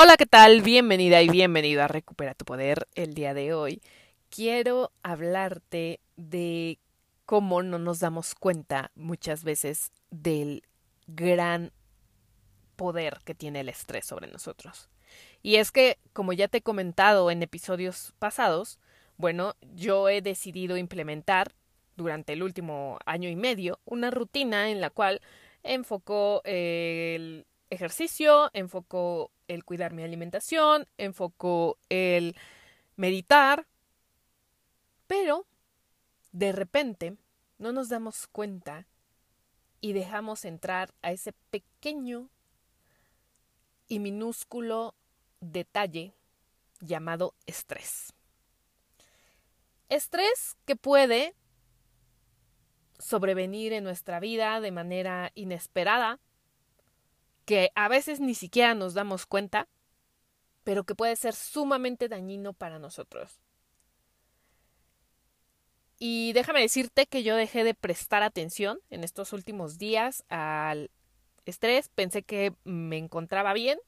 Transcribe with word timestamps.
Hola, 0.00 0.16
¿qué 0.16 0.26
tal? 0.26 0.62
Bienvenida 0.62 1.22
y 1.22 1.28
bienvenido 1.28 1.82
a 1.82 1.88
Recupera 1.88 2.32
tu 2.32 2.44
Poder. 2.44 2.86
El 2.94 3.14
día 3.14 3.34
de 3.34 3.52
hoy 3.52 3.82
quiero 4.30 4.92
hablarte 5.02 5.98
de 6.14 6.78
cómo 7.26 7.64
no 7.64 7.80
nos 7.80 7.98
damos 7.98 8.36
cuenta 8.36 8.92
muchas 8.94 9.42
veces 9.42 9.90
del 10.10 10.62
gran 11.08 11.72
poder 12.76 13.18
que 13.24 13.34
tiene 13.34 13.58
el 13.58 13.68
estrés 13.68 14.06
sobre 14.06 14.28
nosotros. 14.28 14.88
Y 15.42 15.56
es 15.56 15.72
que, 15.72 15.98
como 16.12 16.32
ya 16.32 16.46
te 16.46 16.58
he 16.58 16.62
comentado 16.62 17.32
en 17.32 17.42
episodios 17.42 18.14
pasados, 18.20 18.78
bueno, 19.16 19.56
yo 19.74 20.08
he 20.08 20.22
decidido 20.22 20.76
implementar 20.76 21.56
durante 21.96 22.34
el 22.34 22.44
último 22.44 23.00
año 23.04 23.28
y 23.28 23.34
medio 23.34 23.80
una 23.84 24.12
rutina 24.12 24.70
en 24.70 24.80
la 24.80 24.90
cual 24.90 25.20
enfocó 25.64 26.40
el 26.44 27.46
ejercicio, 27.68 28.48
enfocó 28.52 29.32
el 29.48 29.64
cuidar 29.64 29.92
mi 29.92 30.02
alimentación, 30.02 30.86
enfocó 30.98 31.78
el 31.88 32.36
meditar, 32.96 33.66
pero 35.06 35.46
de 36.32 36.52
repente 36.52 37.16
no 37.58 37.72
nos 37.72 37.88
damos 37.88 38.26
cuenta 38.28 38.86
y 39.80 39.92
dejamos 39.92 40.44
entrar 40.44 40.94
a 41.02 41.12
ese 41.12 41.32
pequeño 41.50 42.28
y 43.88 43.98
minúsculo 43.98 44.94
detalle 45.40 46.14
llamado 46.80 47.34
estrés. 47.46 48.12
Estrés 49.88 50.56
que 50.66 50.76
puede 50.76 51.34
sobrevenir 52.98 53.72
en 53.72 53.84
nuestra 53.84 54.20
vida 54.20 54.60
de 54.60 54.70
manera 54.70 55.30
inesperada, 55.34 56.20
que 57.48 57.72
a 57.74 57.88
veces 57.88 58.20
ni 58.20 58.34
siquiera 58.34 58.74
nos 58.74 58.92
damos 58.92 59.24
cuenta, 59.24 59.68
pero 60.64 60.84
que 60.84 60.94
puede 60.94 61.16
ser 61.16 61.34
sumamente 61.34 62.06
dañino 62.06 62.52
para 62.52 62.78
nosotros. 62.78 63.40
Y 65.98 66.34
déjame 66.34 66.60
decirte 66.60 67.06
que 67.06 67.22
yo 67.22 67.36
dejé 67.36 67.64
de 67.64 67.72
prestar 67.72 68.22
atención 68.22 68.80
en 68.90 69.02
estos 69.02 69.32
últimos 69.32 69.78
días 69.78 70.24
al 70.28 70.90
estrés, 71.46 71.88
pensé 71.88 72.22
que 72.22 72.52
me 72.64 72.98
encontraba 72.98 73.54
bien, 73.54 73.78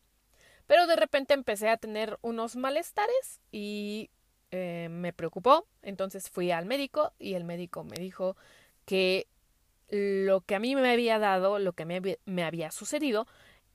pero 0.67 0.87
de 0.87 0.97
repente 0.97 1.35
empecé 1.35 1.69
a 1.69 1.77
tener 1.77 2.19
unos 2.23 2.57
malestares 2.57 3.43
y 3.53 4.09
eh, 4.53 4.89
me 4.91 5.13
preocupó, 5.13 5.67
entonces 5.83 6.31
fui 6.31 6.51
al 6.51 6.65
médico 6.65 7.13
y 7.19 7.35
el 7.35 7.45
médico 7.45 7.85
me 7.85 7.97
dijo 7.97 8.39
que 8.87 9.27
lo 9.91 10.41
que 10.41 10.55
a 10.55 10.61
mí 10.61 10.75
me 10.77 10.91
había 10.91 11.19
dado, 11.19 11.59
lo 11.59 11.75
que 11.75 11.85
me, 11.85 12.01
me 12.25 12.43
había 12.43 12.71
sucedido, 12.71 13.27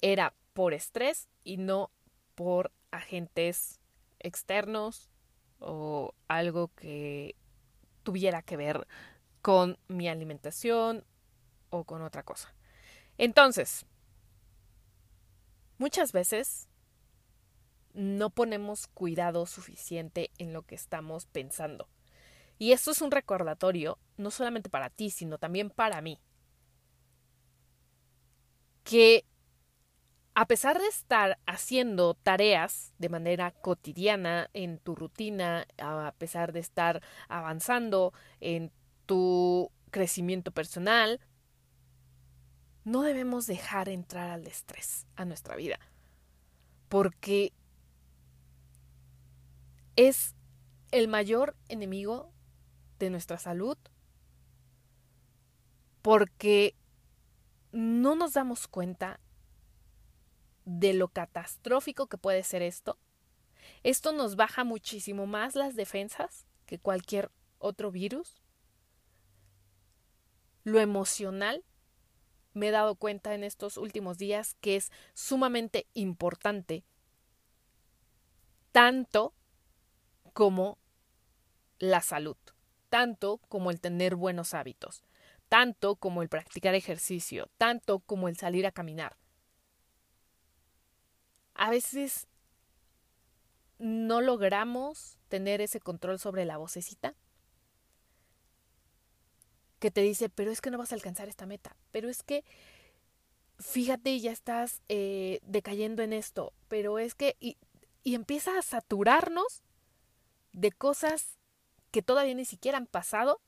era 0.01 0.33
por 0.53 0.73
estrés 0.73 1.29
y 1.43 1.57
no 1.57 1.91
por 2.35 2.71
agentes 2.91 3.79
externos 4.19 5.09
o 5.59 6.13
algo 6.27 6.69
que 6.75 7.35
tuviera 8.03 8.41
que 8.41 8.57
ver 8.57 8.87
con 9.41 9.77
mi 9.87 10.07
alimentación 10.07 11.05
o 11.69 11.83
con 11.83 12.01
otra 12.01 12.23
cosa. 12.23 12.53
Entonces, 13.17 13.85
muchas 15.77 16.11
veces 16.11 16.67
no 17.93 18.29
ponemos 18.29 18.87
cuidado 18.87 19.45
suficiente 19.45 20.31
en 20.37 20.53
lo 20.53 20.63
que 20.63 20.75
estamos 20.75 21.25
pensando. 21.25 21.87
Y 22.57 22.71
esto 22.71 22.91
es 22.91 23.01
un 23.01 23.11
recordatorio, 23.11 23.97
no 24.17 24.31
solamente 24.31 24.69
para 24.69 24.89
ti, 24.89 25.09
sino 25.09 25.37
también 25.37 25.69
para 25.69 26.01
mí. 26.01 26.19
Que 28.83 29.25
a 30.35 30.47
pesar 30.47 30.79
de 30.79 30.87
estar 30.87 31.39
haciendo 31.45 32.13
tareas 32.13 32.93
de 32.97 33.07
manera 33.07 33.51
cotidiana 33.51 34.49
en 34.53 34.79
tu 34.79 34.93
rutina, 34.93 35.65
a 35.77 36.13
pesar 36.17 36.51
de 36.51 36.59
estar 36.59 37.01
avanzando 37.29 38.13
en 38.41 38.69
tu 39.05 39.71
crecimiento 39.91 40.51
personal, 40.51 41.21
no 42.83 43.01
debemos 43.01 43.47
dejar 43.47 43.87
entrar 43.87 44.29
al 44.29 44.45
estrés 44.45 45.07
a 45.15 45.23
nuestra 45.23 45.55
vida, 45.55 45.79
porque 46.89 47.53
es 49.95 50.35
el 50.91 51.07
mayor 51.07 51.55
enemigo 51.69 52.33
de 52.99 53.09
nuestra 53.09 53.37
salud, 53.37 53.77
porque 56.01 56.75
no 57.71 58.15
nos 58.15 58.33
damos 58.33 58.67
cuenta 58.67 59.21
de 60.65 60.93
lo 60.93 61.07
catastrófico 61.07 62.07
que 62.07 62.17
puede 62.17 62.43
ser 62.43 62.61
esto. 62.61 62.97
Esto 63.83 64.11
nos 64.11 64.35
baja 64.35 64.63
muchísimo 64.63 65.25
más 65.27 65.55
las 65.55 65.75
defensas 65.75 66.45
que 66.65 66.79
cualquier 66.79 67.31
otro 67.59 67.91
virus. 67.91 68.41
Lo 70.63 70.79
emocional, 70.79 71.63
me 72.53 72.69
he 72.69 72.71
dado 72.71 72.95
cuenta 72.95 73.35
en 73.35 73.43
estos 73.43 73.77
últimos 73.77 74.17
días 74.17 74.55
que 74.61 74.75
es 74.75 74.91
sumamente 75.13 75.87
importante, 75.93 76.83
tanto 78.71 79.33
como 80.33 80.79
la 81.77 82.01
salud, 82.01 82.37
tanto 82.89 83.39
como 83.49 83.71
el 83.71 83.81
tener 83.81 84.15
buenos 84.15 84.53
hábitos, 84.53 85.03
tanto 85.49 85.97
como 85.97 86.21
el 86.21 86.29
practicar 86.29 86.73
ejercicio, 86.75 87.49
tanto 87.57 87.99
como 87.99 88.29
el 88.29 88.37
salir 88.37 88.65
a 88.65 88.71
caminar 88.71 89.17
a 91.55 91.69
veces 91.69 92.27
no 93.79 94.21
logramos 94.21 95.17
tener 95.27 95.61
ese 95.61 95.79
control 95.79 96.19
sobre 96.19 96.45
la 96.45 96.57
vocecita 96.57 97.15
que 99.79 99.91
te 99.91 100.01
dice, 100.01 100.29
pero 100.29 100.51
es 100.51 100.61
que 100.61 100.71
no 100.71 100.77
vas 100.77 100.91
a 100.91 100.95
alcanzar 100.95 101.27
esta 101.27 101.45
meta, 101.45 101.75
pero 101.91 102.09
es 102.09 102.23
que 102.23 102.43
fíjate, 103.59 104.19
ya 104.19 104.31
estás 104.31 104.81
eh, 104.89 105.39
decayendo 105.43 106.03
en 106.03 106.13
esto, 106.13 106.53
pero 106.67 106.99
es 106.99 107.15
que, 107.15 107.35
y, 107.39 107.57
y 108.03 108.15
empieza 108.15 108.57
a 108.57 108.61
saturarnos 108.61 109.63
de 110.51 110.71
cosas 110.71 111.37
que 111.91 112.01
todavía 112.01 112.33
ni 112.33 112.45
siquiera 112.45 112.77
han 112.77 112.87
pasado, 112.87 113.41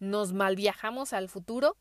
nos 0.00 0.32
malviajamos 0.32 1.12
al 1.12 1.28
futuro 1.28 1.76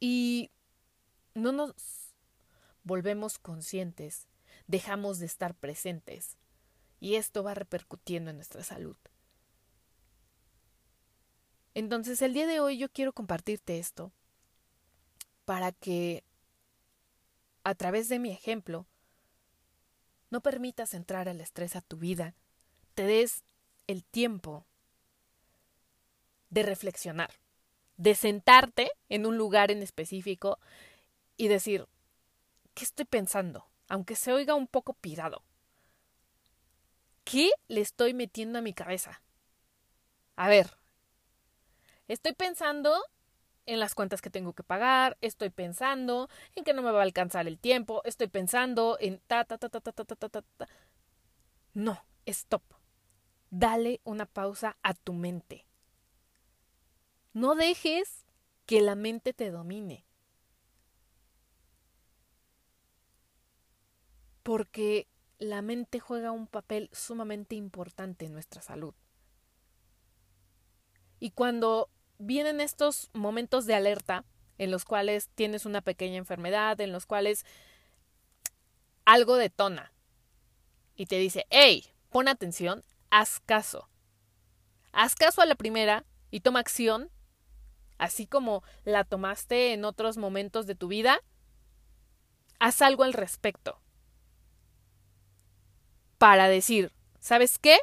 y 0.00 0.50
no 1.34 1.52
nos 1.52 1.74
volvemos 2.84 3.38
conscientes, 3.38 4.26
dejamos 4.66 5.18
de 5.18 5.26
estar 5.26 5.54
presentes 5.54 6.36
y 7.00 7.14
esto 7.14 7.42
va 7.42 7.54
repercutiendo 7.54 8.30
en 8.30 8.36
nuestra 8.36 8.62
salud. 8.64 8.96
Entonces 11.74 12.22
el 12.22 12.34
día 12.34 12.46
de 12.46 12.60
hoy 12.60 12.78
yo 12.78 12.88
quiero 12.88 13.12
compartirte 13.12 13.78
esto 13.78 14.12
para 15.44 15.72
que 15.72 16.24
a 17.62 17.74
través 17.74 18.08
de 18.08 18.18
mi 18.18 18.30
ejemplo 18.30 18.86
no 20.30 20.40
permitas 20.40 20.94
entrar 20.94 21.28
al 21.28 21.40
estrés 21.40 21.76
a 21.76 21.80
tu 21.80 21.96
vida, 21.96 22.34
te 22.94 23.04
des 23.04 23.44
el 23.86 24.04
tiempo 24.04 24.66
de 26.50 26.62
reflexionar 26.62 27.30
de 27.98 28.14
sentarte 28.14 28.92
en 29.10 29.26
un 29.26 29.36
lugar 29.36 29.70
en 29.70 29.82
específico 29.82 30.58
y 31.36 31.48
decir, 31.48 31.86
¿qué 32.72 32.84
estoy 32.84 33.04
pensando? 33.04 33.66
Aunque 33.88 34.16
se 34.16 34.32
oiga 34.32 34.54
un 34.54 34.66
poco 34.66 34.94
pirado. 34.94 35.42
¿Qué 37.24 37.50
le 37.66 37.82
estoy 37.82 38.14
metiendo 38.14 38.58
a 38.58 38.62
mi 38.62 38.72
cabeza? 38.72 39.20
A 40.36 40.48
ver, 40.48 40.70
estoy 42.06 42.32
pensando 42.32 42.94
en 43.66 43.80
las 43.80 43.94
cuentas 43.94 44.22
que 44.22 44.30
tengo 44.30 44.54
que 44.54 44.62
pagar, 44.62 45.18
estoy 45.20 45.50
pensando 45.50 46.30
en 46.54 46.64
que 46.64 46.72
no 46.72 46.80
me 46.80 46.90
va 46.90 47.00
a 47.00 47.02
alcanzar 47.02 47.46
el 47.46 47.58
tiempo, 47.58 48.00
estoy 48.04 48.28
pensando 48.28 48.96
en 49.00 49.20
ta 49.26 49.44
ta 49.44 49.58
ta 49.58 49.68
ta 49.68 49.80
ta 49.80 49.92
ta 49.92 50.04
ta 50.04 50.28
ta. 50.28 50.42
ta. 50.56 50.68
No, 51.74 52.02
stop. 52.26 52.62
Dale 53.50 54.00
una 54.04 54.24
pausa 54.24 54.78
a 54.82 54.94
tu 54.94 55.12
mente. 55.12 55.67
No 57.38 57.54
dejes 57.54 58.26
que 58.66 58.80
la 58.80 58.96
mente 58.96 59.32
te 59.32 59.52
domine. 59.52 60.04
Porque 64.42 65.06
la 65.38 65.62
mente 65.62 66.00
juega 66.00 66.32
un 66.32 66.48
papel 66.48 66.90
sumamente 66.92 67.54
importante 67.54 68.26
en 68.26 68.32
nuestra 68.32 68.60
salud. 68.60 68.92
Y 71.20 71.30
cuando 71.30 71.88
vienen 72.18 72.60
estos 72.60 73.08
momentos 73.12 73.66
de 73.66 73.74
alerta, 73.74 74.24
en 74.58 74.72
los 74.72 74.84
cuales 74.84 75.28
tienes 75.36 75.64
una 75.64 75.80
pequeña 75.80 76.16
enfermedad, 76.16 76.80
en 76.80 76.90
los 76.90 77.06
cuales 77.06 77.46
algo 79.04 79.36
detona 79.36 79.92
y 80.96 81.06
te 81.06 81.20
dice, 81.20 81.46
hey, 81.50 81.86
pon 82.10 82.26
atención, 82.26 82.82
haz 83.10 83.38
caso. 83.38 83.88
Haz 84.90 85.14
caso 85.14 85.40
a 85.40 85.46
la 85.46 85.54
primera 85.54 86.04
y 86.32 86.40
toma 86.40 86.58
acción 86.58 87.12
así 87.98 88.26
como 88.26 88.62
la 88.84 89.04
tomaste 89.04 89.72
en 89.72 89.84
otros 89.84 90.16
momentos 90.16 90.66
de 90.66 90.74
tu 90.74 90.88
vida, 90.88 91.20
haz 92.58 92.82
algo 92.82 93.04
al 93.04 93.12
respecto. 93.12 93.80
Para 96.16 96.48
decir, 96.48 96.92
¿sabes 97.20 97.58
qué? 97.58 97.78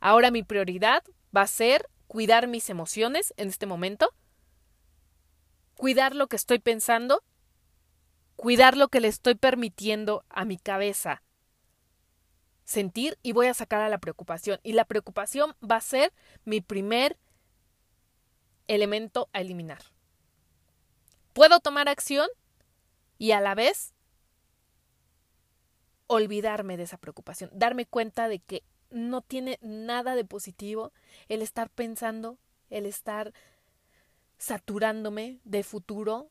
Ahora 0.00 0.30
mi 0.30 0.42
prioridad 0.42 1.02
va 1.34 1.42
a 1.42 1.46
ser 1.46 1.88
cuidar 2.06 2.46
mis 2.46 2.70
emociones 2.70 3.34
en 3.36 3.48
este 3.48 3.66
momento, 3.66 4.10
cuidar 5.74 6.14
lo 6.14 6.28
que 6.28 6.36
estoy 6.36 6.58
pensando, 6.58 7.24
cuidar 8.36 8.76
lo 8.76 8.88
que 8.88 9.00
le 9.00 9.08
estoy 9.08 9.34
permitiendo 9.34 10.24
a 10.28 10.44
mi 10.44 10.58
cabeza 10.58 11.22
sentir 12.66 13.16
y 13.22 13.32
voy 13.32 13.46
a 13.46 13.54
sacar 13.54 13.80
a 13.80 13.88
la 13.88 13.98
preocupación. 13.98 14.60
Y 14.62 14.72
la 14.72 14.84
preocupación 14.84 15.54
va 15.68 15.76
a 15.76 15.80
ser 15.80 16.12
mi 16.44 16.60
primer 16.60 17.16
elemento 18.68 19.28
a 19.32 19.40
eliminar. 19.40 19.82
Puedo 21.32 21.60
tomar 21.60 21.88
acción 21.88 22.28
y 23.18 23.32
a 23.32 23.40
la 23.40 23.54
vez 23.54 23.94
olvidarme 26.06 26.76
de 26.76 26.84
esa 26.84 26.98
preocupación, 26.98 27.50
darme 27.52 27.86
cuenta 27.86 28.28
de 28.28 28.38
que 28.38 28.62
no 28.90 29.22
tiene 29.22 29.58
nada 29.60 30.14
de 30.14 30.24
positivo 30.24 30.92
el 31.28 31.42
estar 31.42 31.70
pensando, 31.70 32.38
el 32.70 32.86
estar 32.86 33.32
saturándome 34.38 35.40
de 35.44 35.62
futuro 35.62 36.30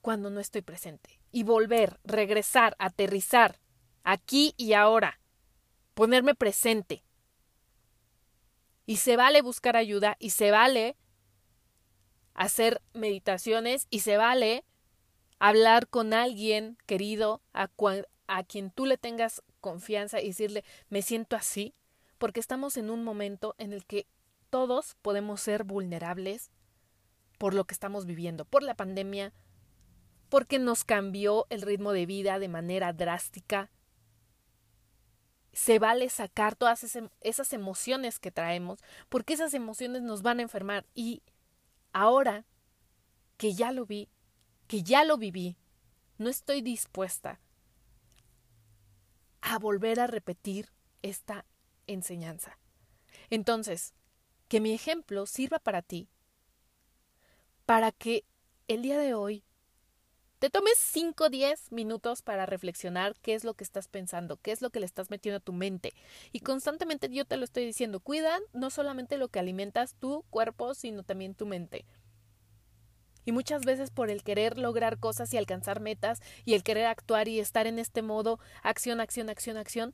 cuando 0.00 0.30
no 0.30 0.40
estoy 0.40 0.62
presente. 0.62 1.20
Y 1.30 1.42
volver, 1.42 2.00
regresar, 2.04 2.74
aterrizar, 2.78 3.60
aquí 4.02 4.54
y 4.56 4.72
ahora, 4.72 5.20
ponerme 5.94 6.34
presente. 6.34 7.04
Y 8.86 8.96
se 8.96 9.16
vale 9.16 9.42
buscar 9.42 9.76
ayuda 9.76 10.16
y 10.18 10.30
se 10.30 10.50
vale 10.50 10.96
hacer 12.40 12.80
meditaciones 12.94 13.86
y 13.90 14.00
se 14.00 14.16
vale 14.16 14.64
hablar 15.38 15.88
con 15.88 16.14
alguien 16.14 16.78
querido 16.86 17.42
a, 17.52 17.68
quien 18.44 18.70
tú 18.70 18.86
le 18.86 18.96
tengas 18.96 19.42
confianza 19.60 20.22
y 20.22 20.28
decirle 20.28 20.64
me 20.88 21.02
siento 21.02 21.36
así, 21.36 21.74
porque 22.16 22.40
estamos 22.40 22.78
en 22.78 22.88
un 22.88 23.04
momento 23.04 23.54
en 23.58 23.74
el 23.74 23.84
que 23.84 24.06
todos 24.48 24.96
podemos 25.02 25.42
ser 25.42 25.64
vulnerables 25.64 26.50
por 27.36 27.52
lo 27.52 27.66
que 27.66 27.74
estamos 27.74 28.06
viviendo, 28.06 28.46
por 28.46 28.62
la 28.62 28.74
pandemia, 28.74 29.34
porque 30.30 30.58
nos 30.58 30.84
cambió 30.84 31.46
el 31.50 31.60
ritmo 31.60 31.92
de 31.92 32.06
vida 32.06 32.38
de 32.38 32.48
manera 32.48 32.94
drástica. 32.94 33.70
Se 35.52 35.78
vale 35.78 36.08
sacar 36.08 36.56
todas 36.56 36.86
esas 37.20 37.52
emociones 37.52 38.18
que 38.18 38.30
traemos, 38.30 38.80
porque 39.10 39.34
esas 39.34 39.52
emociones 39.52 40.00
nos 40.00 40.22
van 40.22 40.38
a 40.38 40.42
enfermar. 40.42 40.86
Y 40.94 41.22
ahora 41.92 42.44
que 43.36 43.54
ya 43.54 43.72
lo 43.72 43.86
vi, 43.86 44.08
que 44.66 44.82
ya 44.82 45.04
lo 45.04 45.16
viví, 45.16 45.56
no 46.18 46.28
estoy 46.28 46.60
dispuesta 46.60 47.40
a 49.40 49.58
volver 49.58 50.00
a 50.00 50.06
repetir 50.06 50.70
esta 51.02 51.46
enseñanza. 51.86 52.58
Entonces, 53.30 53.94
que 54.48 54.60
mi 54.60 54.72
ejemplo 54.72 55.26
sirva 55.26 55.58
para 55.58 55.82
ti, 55.82 56.08
para 57.66 57.92
que 57.92 58.24
el 58.68 58.82
día 58.82 58.98
de 58.98 59.14
hoy 59.14 59.44
te 60.40 60.48
tomes 60.48 60.78
5 60.78 61.24
o 61.24 61.28
10 61.28 61.70
minutos 61.70 62.22
para 62.22 62.46
reflexionar 62.46 63.14
qué 63.20 63.34
es 63.34 63.44
lo 63.44 63.52
que 63.52 63.62
estás 63.62 63.88
pensando, 63.88 64.38
qué 64.38 64.52
es 64.52 64.62
lo 64.62 64.70
que 64.70 64.80
le 64.80 64.86
estás 64.86 65.10
metiendo 65.10 65.36
a 65.36 65.40
tu 65.40 65.52
mente. 65.52 65.92
Y 66.32 66.40
constantemente 66.40 67.10
yo 67.10 67.26
te 67.26 67.36
lo 67.36 67.44
estoy 67.44 67.66
diciendo, 67.66 68.00
cuida 68.00 68.38
no 68.54 68.70
solamente 68.70 69.18
lo 69.18 69.28
que 69.28 69.38
alimentas 69.38 69.94
tu 70.00 70.24
cuerpo, 70.30 70.72
sino 70.72 71.02
también 71.02 71.34
tu 71.34 71.44
mente. 71.44 71.84
Y 73.26 73.32
muchas 73.32 73.66
veces 73.66 73.90
por 73.90 74.08
el 74.08 74.22
querer 74.22 74.56
lograr 74.56 74.98
cosas 74.98 75.32
y 75.34 75.36
alcanzar 75.36 75.80
metas 75.80 76.22
y 76.46 76.54
el 76.54 76.62
querer 76.62 76.86
actuar 76.86 77.28
y 77.28 77.38
estar 77.38 77.66
en 77.66 77.78
este 77.78 78.00
modo 78.00 78.40
acción, 78.62 78.98
acción, 79.00 79.28
acción, 79.28 79.58
acción, 79.58 79.92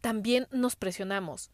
también 0.00 0.46
nos 0.52 0.76
presionamos. 0.76 1.50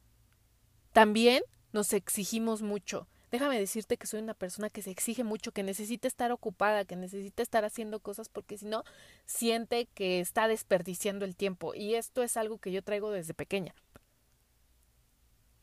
También 0.92 1.42
nos 1.72 1.94
exigimos 1.94 2.60
mucho. 2.60 3.08
Déjame 3.30 3.58
decirte 3.58 3.96
que 3.96 4.06
soy 4.06 4.20
una 4.20 4.34
persona 4.34 4.70
que 4.70 4.82
se 4.82 4.90
exige 4.90 5.24
mucho, 5.24 5.52
que 5.52 5.62
necesita 5.62 6.08
estar 6.08 6.32
ocupada, 6.32 6.84
que 6.84 6.96
necesita 6.96 7.42
estar 7.42 7.64
haciendo 7.64 8.00
cosas 8.00 8.28
porque 8.28 8.56
si 8.56 8.66
no 8.66 8.84
siente 9.26 9.86
que 9.86 10.20
está 10.20 10.48
desperdiciando 10.48 11.24
el 11.24 11.36
tiempo. 11.36 11.74
Y 11.74 11.94
esto 11.94 12.22
es 12.22 12.36
algo 12.36 12.58
que 12.58 12.72
yo 12.72 12.82
traigo 12.82 13.10
desde 13.10 13.34
pequeña. 13.34 13.74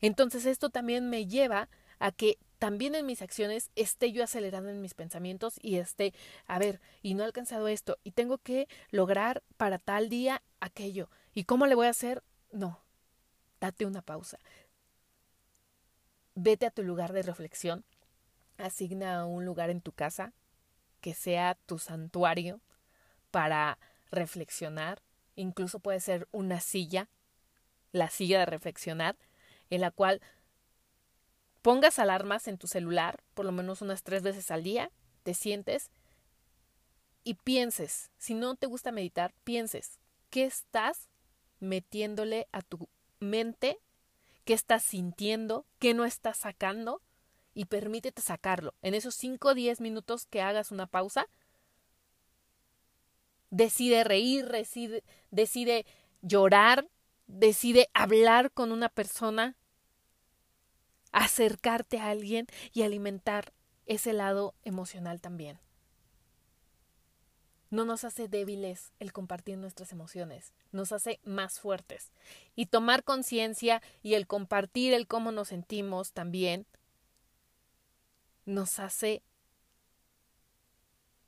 Entonces 0.00 0.46
esto 0.46 0.70
también 0.70 1.08
me 1.10 1.26
lleva 1.26 1.68
a 1.98 2.12
que 2.12 2.38
también 2.58 2.94
en 2.94 3.06
mis 3.06 3.22
acciones 3.22 3.70
esté 3.74 4.12
yo 4.12 4.22
acelerando 4.24 4.70
en 4.70 4.80
mis 4.80 4.94
pensamientos 4.94 5.58
y 5.60 5.76
esté, 5.76 6.14
a 6.46 6.58
ver, 6.58 6.80
y 7.02 7.14
no 7.14 7.22
he 7.22 7.26
alcanzado 7.26 7.68
esto, 7.68 7.98
y 8.02 8.12
tengo 8.12 8.38
que 8.38 8.68
lograr 8.90 9.42
para 9.56 9.78
tal 9.78 10.08
día 10.08 10.42
aquello. 10.60 11.10
¿Y 11.34 11.44
cómo 11.44 11.66
le 11.66 11.74
voy 11.74 11.86
a 11.86 11.90
hacer? 11.90 12.22
No, 12.52 12.80
date 13.60 13.84
una 13.84 14.02
pausa. 14.02 14.38
Vete 16.38 16.66
a 16.66 16.70
tu 16.70 16.82
lugar 16.82 17.14
de 17.14 17.22
reflexión, 17.22 17.82
asigna 18.58 19.24
un 19.24 19.46
lugar 19.46 19.70
en 19.70 19.80
tu 19.80 19.92
casa 19.92 20.34
que 21.00 21.14
sea 21.14 21.56
tu 21.64 21.78
santuario 21.78 22.60
para 23.30 23.78
reflexionar. 24.10 25.00
Incluso 25.34 25.80
puede 25.80 25.98
ser 25.98 26.28
una 26.32 26.60
silla, 26.60 27.08
la 27.90 28.10
silla 28.10 28.38
de 28.40 28.46
reflexionar, 28.46 29.16
en 29.70 29.80
la 29.80 29.90
cual 29.90 30.20
pongas 31.62 31.98
alarmas 31.98 32.48
en 32.48 32.58
tu 32.58 32.66
celular, 32.66 33.24
por 33.32 33.46
lo 33.46 33.52
menos 33.52 33.80
unas 33.80 34.02
tres 34.02 34.22
veces 34.22 34.50
al 34.50 34.62
día, 34.62 34.90
te 35.22 35.32
sientes 35.32 35.90
y 37.24 37.32
pienses, 37.32 38.10
si 38.18 38.34
no 38.34 38.56
te 38.56 38.66
gusta 38.66 38.92
meditar, 38.92 39.32
pienses, 39.42 39.98
¿qué 40.28 40.44
estás 40.44 41.08
metiéndole 41.60 42.46
a 42.52 42.60
tu 42.60 42.90
mente 43.20 43.80
qué 44.46 44.54
estás 44.54 44.84
sintiendo, 44.84 45.66
qué 45.80 45.92
no 45.92 46.06
estás 46.06 46.38
sacando 46.38 47.02
y 47.52 47.66
permítete 47.66 48.22
sacarlo. 48.22 48.74
En 48.80 48.94
esos 48.94 49.14
5 49.16 49.48
o 49.48 49.54
10 49.54 49.80
minutos 49.80 50.24
que 50.24 50.40
hagas 50.40 50.70
una 50.70 50.86
pausa, 50.86 51.26
decide 53.50 54.04
reír, 54.04 54.46
decide, 54.46 55.02
decide 55.32 55.84
llorar, 56.22 56.88
decide 57.26 57.88
hablar 57.92 58.52
con 58.52 58.70
una 58.70 58.88
persona, 58.88 59.56
acercarte 61.10 61.98
a 61.98 62.10
alguien 62.10 62.46
y 62.72 62.82
alimentar 62.82 63.52
ese 63.84 64.12
lado 64.12 64.54
emocional 64.62 65.20
también. 65.20 65.58
No 67.70 67.84
nos 67.84 68.04
hace 68.04 68.28
débiles 68.28 68.92
el 69.00 69.12
compartir 69.12 69.58
nuestras 69.58 69.92
emociones, 69.92 70.52
nos 70.72 70.92
hace 70.92 71.20
más 71.24 71.58
fuertes. 71.58 72.12
Y 72.54 72.66
tomar 72.66 73.02
conciencia 73.02 73.82
y 74.02 74.14
el 74.14 74.26
compartir 74.26 74.94
el 74.94 75.06
cómo 75.06 75.32
nos 75.32 75.48
sentimos 75.48 76.12
también 76.12 76.66
nos 78.44 78.78
hace 78.78 79.22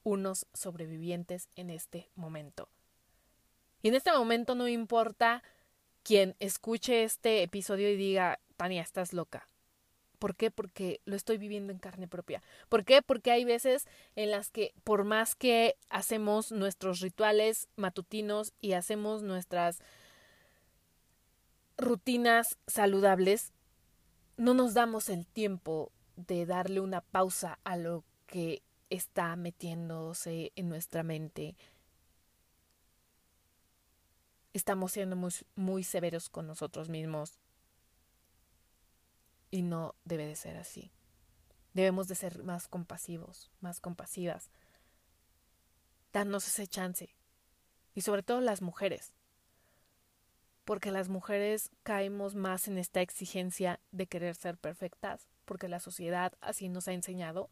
unos 0.04 0.46
sobrevivientes 0.54 1.48
en 1.56 1.70
este 1.70 2.08
momento. 2.14 2.68
Y 3.82 3.88
en 3.88 3.94
este 3.94 4.12
momento 4.12 4.54
no 4.54 4.68
importa 4.68 5.42
quien 6.02 6.36
escuche 6.38 7.02
este 7.02 7.42
episodio 7.42 7.90
y 7.90 7.96
diga, 7.96 8.38
Tania, 8.56 8.82
estás 8.82 9.12
loca. 9.12 9.47
¿Por 10.18 10.34
qué? 10.34 10.50
Porque 10.50 11.00
lo 11.04 11.16
estoy 11.16 11.38
viviendo 11.38 11.72
en 11.72 11.78
carne 11.78 12.08
propia. 12.08 12.42
¿Por 12.68 12.84
qué? 12.84 13.02
Porque 13.02 13.30
hay 13.30 13.44
veces 13.44 13.86
en 14.16 14.30
las 14.30 14.50
que 14.50 14.74
por 14.84 15.04
más 15.04 15.34
que 15.34 15.76
hacemos 15.90 16.52
nuestros 16.52 17.00
rituales 17.00 17.68
matutinos 17.76 18.52
y 18.60 18.72
hacemos 18.72 19.22
nuestras 19.22 19.78
rutinas 21.76 22.58
saludables, 22.66 23.52
no 24.36 24.54
nos 24.54 24.74
damos 24.74 25.08
el 25.08 25.26
tiempo 25.26 25.92
de 26.16 26.46
darle 26.46 26.80
una 26.80 27.00
pausa 27.00 27.60
a 27.62 27.76
lo 27.76 28.04
que 28.26 28.62
está 28.90 29.36
metiéndose 29.36 30.52
en 30.56 30.68
nuestra 30.68 31.02
mente. 31.04 31.56
Estamos 34.52 34.92
siendo 34.92 35.14
muy, 35.14 35.32
muy 35.54 35.84
severos 35.84 36.28
con 36.28 36.48
nosotros 36.48 36.88
mismos 36.88 37.38
y 39.50 39.62
no 39.62 39.94
debe 40.04 40.26
de 40.26 40.36
ser 40.36 40.56
así. 40.56 40.92
Debemos 41.74 42.08
de 42.08 42.14
ser 42.14 42.42
más 42.42 42.68
compasivos, 42.68 43.50
más 43.60 43.80
compasivas. 43.80 44.50
Darnos 46.12 46.46
ese 46.46 46.66
chance. 46.66 47.14
Y 47.94 48.00
sobre 48.00 48.22
todo 48.22 48.40
las 48.40 48.62
mujeres. 48.62 49.12
Porque 50.64 50.90
las 50.90 51.08
mujeres 51.08 51.70
caemos 51.82 52.34
más 52.34 52.68
en 52.68 52.78
esta 52.78 53.00
exigencia 53.00 53.80
de 53.90 54.06
querer 54.06 54.34
ser 54.34 54.58
perfectas, 54.58 55.28
porque 55.44 55.68
la 55.68 55.80
sociedad 55.80 56.34
así 56.40 56.68
nos 56.68 56.88
ha 56.88 56.92
enseñado 56.92 57.48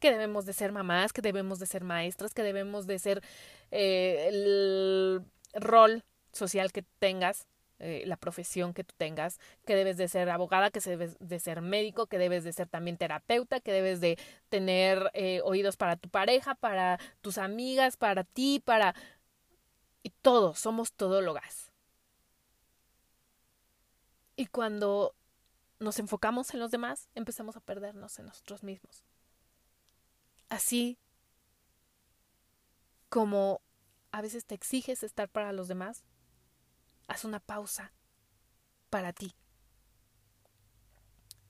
que 0.00 0.10
debemos 0.10 0.46
de 0.46 0.54
ser 0.54 0.72
mamás, 0.72 1.12
que 1.12 1.22
debemos 1.22 1.58
de 1.58 1.66
ser 1.66 1.84
maestras, 1.84 2.34
que 2.34 2.42
debemos 2.42 2.86
de 2.86 2.98
ser 2.98 3.22
eh, 3.70 4.26
el 4.28 5.24
rol 5.54 6.04
social 6.32 6.72
que 6.72 6.82
tengas 6.82 7.46
eh, 7.80 8.04
la 8.06 8.16
profesión 8.16 8.74
que 8.74 8.84
tú 8.84 8.94
tengas, 8.96 9.40
que 9.64 9.74
debes 9.74 9.96
de 9.96 10.06
ser 10.06 10.28
abogada, 10.28 10.70
que 10.70 10.80
debes 10.80 11.16
de 11.18 11.40
ser 11.40 11.62
médico, 11.62 12.06
que 12.06 12.18
debes 12.18 12.44
de 12.44 12.52
ser 12.52 12.68
también 12.68 12.98
terapeuta, 12.98 13.60
que 13.60 13.72
debes 13.72 14.00
de 14.00 14.18
tener 14.50 15.10
eh, 15.14 15.40
oídos 15.44 15.76
para 15.76 15.96
tu 15.96 16.10
pareja, 16.10 16.54
para 16.54 16.98
tus 17.20 17.38
amigas, 17.38 17.96
para 17.96 18.24
ti, 18.24 18.62
para... 18.64 18.94
Y 20.02 20.10
todos, 20.10 20.58
somos 20.58 20.92
todólogas. 20.92 21.72
Y 24.36 24.46
cuando 24.46 25.14
nos 25.78 25.98
enfocamos 25.98 26.52
en 26.54 26.60
los 26.60 26.70
demás, 26.70 27.08
empezamos 27.14 27.56
a 27.56 27.60
perdernos 27.60 28.18
en 28.18 28.26
nosotros 28.26 28.62
mismos. 28.62 29.04
Así 30.50 30.98
como 33.08 33.60
a 34.12 34.22
veces 34.22 34.44
te 34.44 34.54
exiges 34.54 35.02
estar 35.02 35.28
para 35.28 35.52
los 35.52 35.68
demás, 35.68 36.04
haz 37.10 37.24
una 37.24 37.40
pausa 37.40 37.92
para 38.88 39.12
ti. 39.12 39.34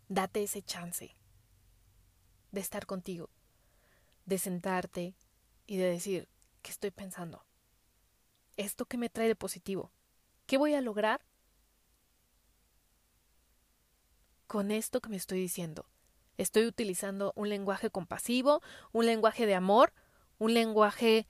Date 0.08 0.42
ese 0.42 0.62
chance 0.62 1.14
de 2.50 2.60
estar 2.60 2.86
contigo, 2.86 3.28
de 4.24 4.38
sentarte 4.38 5.14
y 5.66 5.76
de 5.76 5.84
decir, 5.84 6.28
¿qué 6.62 6.70
estoy 6.70 6.90
pensando? 6.90 7.44
¿Esto 8.56 8.86
qué 8.86 8.96
me 8.96 9.10
trae 9.10 9.28
de 9.28 9.36
positivo? 9.36 9.92
¿Qué 10.46 10.56
voy 10.56 10.72
a 10.74 10.80
lograr 10.80 11.26
con 14.46 14.70
esto 14.70 15.02
que 15.02 15.10
me 15.10 15.16
estoy 15.16 15.40
diciendo? 15.40 15.86
¿Estoy 16.38 16.64
utilizando 16.64 17.34
un 17.36 17.50
lenguaje 17.50 17.90
compasivo, 17.90 18.62
un 18.92 19.04
lenguaje 19.04 19.44
de 19.44 19.54
amor, 19.54 19.92
un 20.38 20.54
lenguaje 20.54 21.28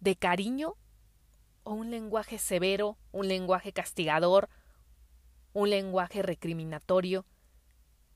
de 0.00 0.16
cariño 0.16 0.76
o 1.64 1.72
un 1.72 1.90
lenguaje 1.90 2.38
severo, 2.38 2.98
un 3.12 3.28
lenguaje 3.28 3.72
castigador, 3.72 4.48
un 5.52 5.70
lenguaje 5.70 6.22
recriminatorio, 6.22 7.26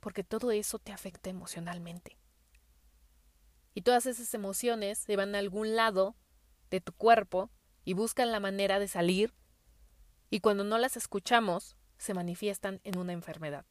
porque 0.00 0.24
todo 0.24 0.50
eso 0.52 0.78
te 0.78 0.92
afecta 0.92 1.30
emocionalmente. 1.30 2.16
Y 3.74 3.82
todas 3.82 4.06
esas 4.06 4.32
emociones 4.34 4.98
se 4.98 5.16
van 5.16 5.34
a 5.34 5.38
algún 5.38 5.76
lado 5.76 6.16
de 6.70 6.80
tu 6.80 6.92
cuerpo 6.92 7.50
y 7.84 7.94
buscan 7.94 8.32
la 8.32 8.40
manera 8.40 8.78
de 8.78 8.88
salir 8.88 9.34
y 10.30 10.40
cuando 10.40 10.64
no 10.64 10.78
las 10.78 10.96
escuchamos 10.96 11.76
se 11.96 12.14
manifiestan 12.14 12.80
en 12.84 12.98
una 12.98 13.12
enfermedad. 13.12 13.64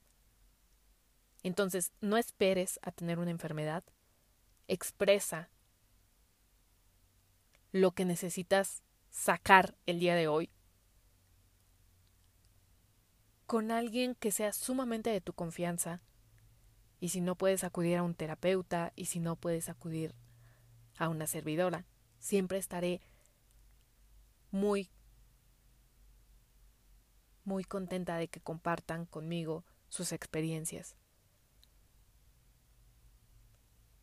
Entonces, 1.44 1.94
no 2.02 2.18
esperes 2.18 2.80
a 2.82 2.92
tener 2.92 3.20
una 3.20 3.32
enfermedad, 3.32 3.84
expresa 4.68 5.50
lo 7.72 7.92
que 7.92 8.06
necesitas 8.06 8.84
sacar 9.18 9.76
el 9.88 10.00
día 10.00 10.14
de 10.14 10.28
hoy 10.28 10.52
con 13.48 13.72
alguien 13.72 14.14
que 14.14 14.32
sea 14.32 14.54
sumamente 14.54 15.10
de 15.10 15.22
tu 15.22 15.34
confianza 15.34 16.02
y 17.00 17.10
si 17.10 17.20
no 17.20 17.36
puedes 17.36 17.64
acudir 17.64 17.98
a 17.98 18.04
un 18.04 18.14
terapeuta 18.14 18.94
y 18.96 19.06
si 19.06 19.20
no 19.20 19.36
puedes 19.36 19.70
acudir 19.70 20.14
a 20.98 21.10
una 21.10 21.26
servidora, 21.26 21.88
siempre 22.20 22.60
estaré 22.60 23.02
muy 24.52 24.92
muy 27.44 27.64
contenta 27.64 28.18
de 28.18 28.28
que 28.28 28.40
compartan 28.40 29.08
conmigo 29.08 29.66
sus 29.90 30.12
experiencias. 30.12 30.96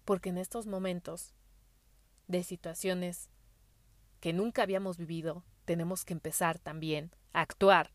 Porque 0.04 0.30
en 0.30 0.38
estos 0.38 0.66
momentos 0.66 1.34
de 2.26 2.42
situaciones 2.42 3.30
que 4.24 4.32
nunca 4.32 4.62
habíamos 4.62 4.96
vivido, 4.96 5.44
tenemos 5.66 6.06
que 6.06 6.14
empezar 6.14 6.58
también 6.58 7.10
a 7.34 7.42
actuar 7.42 7.90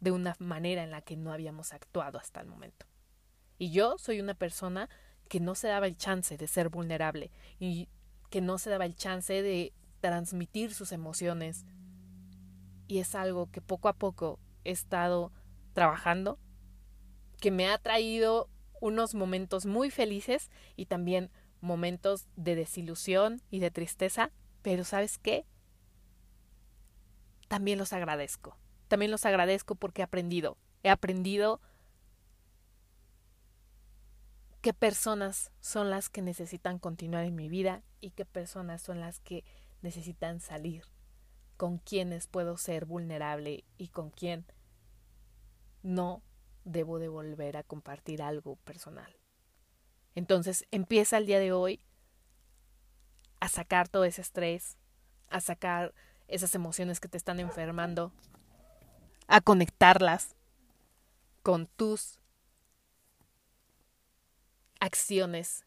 de 0.00 0.12
una 0.12 0.34
manera 0.38 0.82
en 0.82 0.90
la 0.90 1.02
que 1.02 1.14
no 1.14 1.30
habíamos 1.30 1.74
actuado 1.74 2.18
hasta 2.18 2.40
el 2.40 2.46
momento. 2.46 2.86
Y 3.58 3.70
yo 3.70 3.98
soy 3.98 4.18
una 4.18 4.32
persona 4.32 4.88
que 5.28 5.40
no 5.40 5.54
se 5.54 5.68
daba 5.68 5.86
el 5.86 5.98
chance 5.98 6.38
de 6.38 6.46
ser 6.48 6.70
vulnerable 6.70 7.30
y 7.60 7.90
que 8.30 8.40
no 8.40 8.56
se 8.56 8.70
daba 8.70 8.86
el 8.86 8.96
chance 8.96 9.42
de 9.42 9.74
transmitir 10.00 10.72
sus 10.72 10.90
emociones. 10.90 11.66
Y 12.86 13.00
es 13.00 13.14
algo 13.14 13.50
que 13.50 13.60
poco 13.60 13.90
a 13.90 13.92
poco 13.92 14.40
he 14.64 14.70
estado 14.70 15.32
trabajando, 15.74 16.38
que 17.42 17.50
me 17.50 17.68
ha 17.68 17.76
traído 17.76 18.48
unos 18.80 19.14
momentos 19.14 19.66
muy 19.66 19.90
felices 19.90 20.50
y 20.76 20.86
también 20.86 21.30
momentos 21.60 22.26
de 22.36 22.54
desilusión 22.54 23.42
y 23.50 23.58
de 23.58 23.70
tristeza, 23.70 24.32
pero 24.62 24.82
¿sabes 24.84 25.18
qué? 25.18 25.44
También 27.48 27.78
los 27.78 27.92
agradezco. 27.92 28.56
También 28.88 29.10
los 29.10 29.26
agradezco 29.26 29.74
porque 29.74 30.02
he 30.02 30.04
aprendido. 30.04 30.56
He 30.82 30.90
aprendido 30.90 31.60
qué 34.60 34.72
personas 34.72 35.50
son 35.60 35.90
las 35.90 36.08
que 36.08 36.22
necesitan 36.22 36.78
continuar 36.78 37.24
en 37.24 37.34
mi 37.34 37.48
vida 37.48 37.82
y 38.00 38.10
qué 38.10 38.24
personas 38.24 38.82
son 38.82 39.00
las 39.00 39.20
que 39.20 39.44
necesitan 39.82 40.40
salir. 40.40 40.84
Con 41.56 41.78
quienes 41.78 42.28
puedo 42.28 42.56
ser 42.56 42.84
vulnerable 42.84 43.64
y 43.78 43.88
con 43.88 44.10
quién 44.10 44.46
no 45.82 46.22
debo 46.64 46.98
de 46.98 47.08
volver 47.08 47.56
a 47.56 47.64
compartir 47.64 48.22
algo 48.22 48.56
personal. 48.56 49.18
Entonces 50.14 50.66
empieza 50.70 51.18
el 51.18 51.26
día 51.26 51.40
de 51.40 51.52
hoy 51.52 51.80
a 53.40 53.48
sacar 53.48 53.88
todo 53.88 54.04
ese 54.04 54.20
estrés, 54.20 54.76
a 55.28 55.40
sacar 55.40 55.94
esas 56.28 56.54
emociones 56.54 57.00
que 57.00 57.08
te 57.08 57.16
están 57.16 57.40
enfermando, 57.40 58.12
a 59.26 59.40
conectarlas 59.40 60.36
con 61.42 61.66
tus 61.66 62.18
acciones 64.80 65.64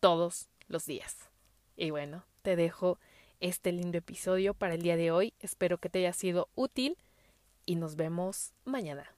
todos 0.00 0.48
los 0.68 0.86
días. 0.86 1.16
Y 1.76 1.90
bueno, 1.90 2.24
te 2.42 2.56
dejo 2.56 2.98
este 3.40 3.72
lindo 3.72 3.98
episodio 3.98 4.54
para 4.54 4.74
el 4.74 4.82
día 4.82 4.96
de 4.96 5.10
hoy. 5.10 5.34
Espero 5.40 5.78
que 5.78 5.88
te 5.88 6.00
haya 6.00 6.12
sido 6.12 6.48
útil 6.54 6.96
y 7.66 7.76
nos 7.76 7.96
vemos 7.96 8.52
mañana. 8.64 9.12